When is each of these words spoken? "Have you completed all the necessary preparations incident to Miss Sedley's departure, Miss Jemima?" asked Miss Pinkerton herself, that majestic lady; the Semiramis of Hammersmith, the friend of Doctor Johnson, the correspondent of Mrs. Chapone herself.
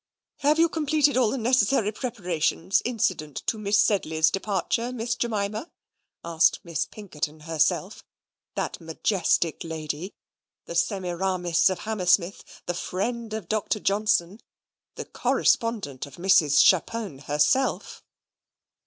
"Have 0.37 0.57
you 0.57 0.67
completed 0.67 1.15
all 1.15 1.29
the 1.29 1.37
necessary 1.37 1.91
preparations 1.91 2.81
incident 2.83 3.43
to 3.45 3.59
Miss 3.59 3.77
Sedley's 3.77 4.31
departure, 4.31 4.91
Miss 4.91 5.13
Jemima?" 5.13 5.69
asked 6.25 6.59
Miss 6.63 6.87
Pinkerton 6.87 7.41
herself, 7.41 8.03
that 8.55 8.81
majestic 8.81 9.63
lady; 9.63 10.15
the 10.65 10.73
Semiramis 10.73 11.69
of 11.69 11.81
Hammersmith, 11.81 12.43
the 12.65 12.73
friend 12.73 13.31
of 13.35 13.47
Doctor 13.47 13.79
Johnson, 13.79 14.39
the 14.95 15.05
correspondent 15.05 16.07
of 16.07 16.15
Mrs. 16.15 16.65
Chapone 16.65 17.19
herself. 17.25 18.03